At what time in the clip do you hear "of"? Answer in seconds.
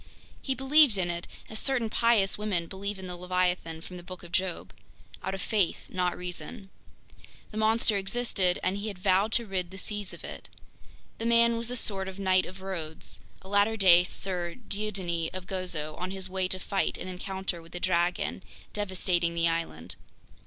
4.23-4.31, 5.35-5.41, 10.11-10.23, 12.07-12.17, 12.47-12.61, 15.35-15.45